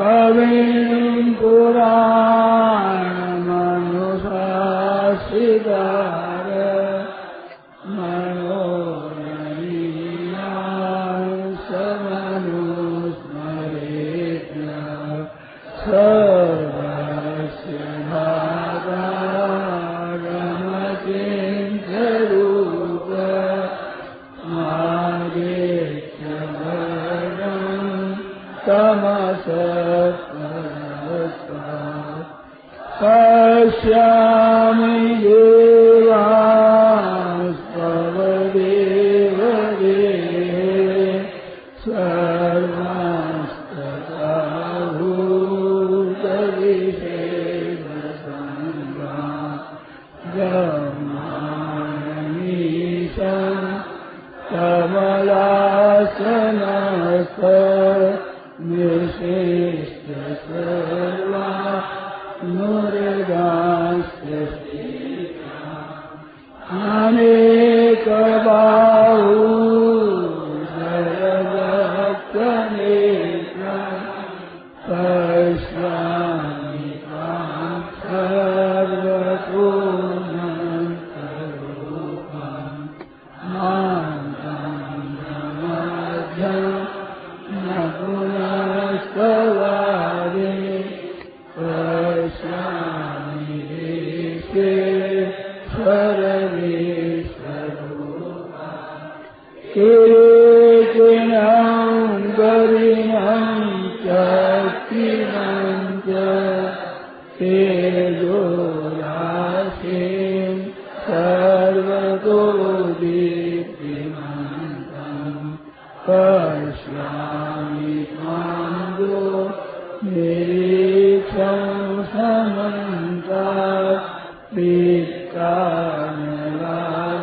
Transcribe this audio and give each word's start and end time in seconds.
कवीं 0.00 1.34
पुरा। 1.34 2.49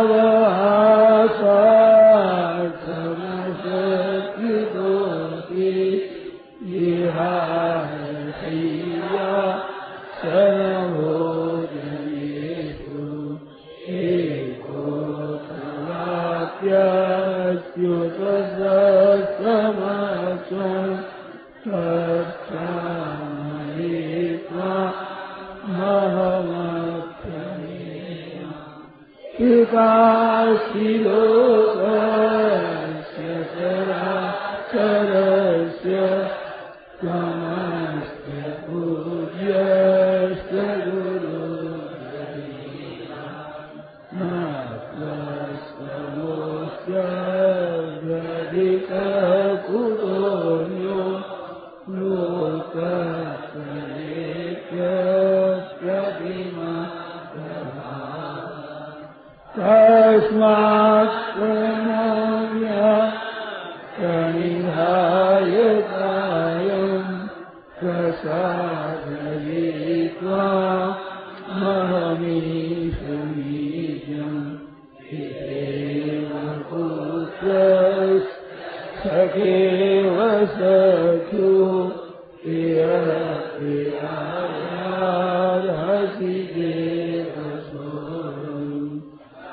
وَأَنْ 0.00 0.69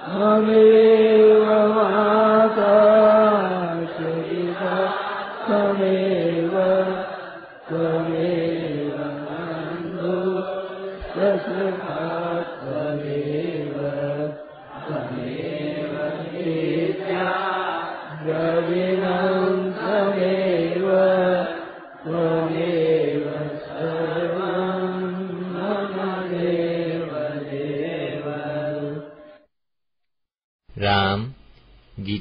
Amen. 0.09 0.96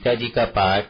गीता 0.06 0.14
जी 0.14 0.28
का 0.28 0.44
पाठ 0.44 0.84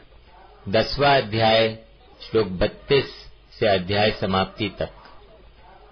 दसवा 0.69 1.17
अध्याय, 1.17 1.79
श्लोक 2.21 2.47
बत्तीस 2.47 3.31
से 3.59 3.67
अध्याय 3.67 4.11
समाप्ति 4.11 4.71
तक। 4.79 4.89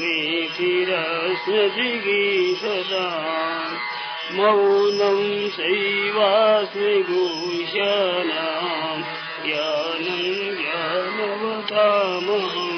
नीतिरस्म 0.00 1.54
जिगीषताम् 1.76 3.76
मौनं 4.36 5.20
चैवास्मि 5.56 6.96
गुह्यनाम् 7.10 9.04
ज्ञानं 9.44 10.24
ज्ञानवतामहम् 10.60 12.69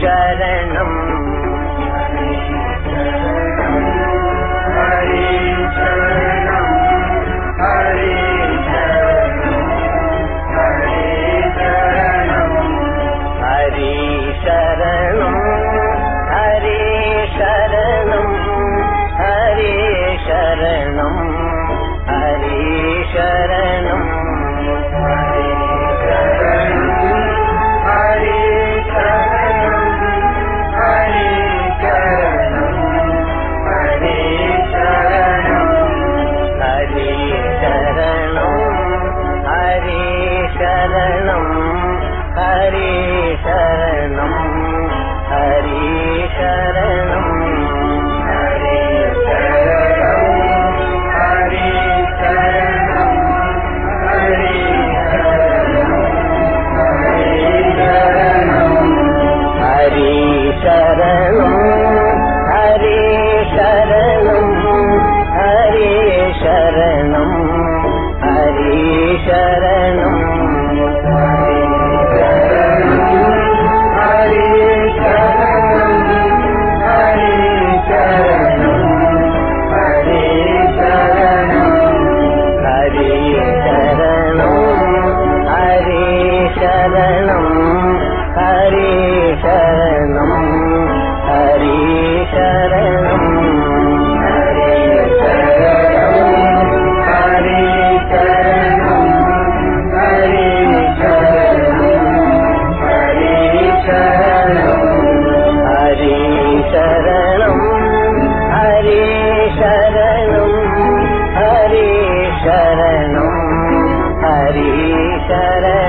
शरणम् 0.00 1.19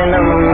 ஞானம் 0.01 0.50